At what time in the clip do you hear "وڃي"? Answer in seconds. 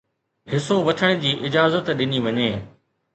2.25-2.49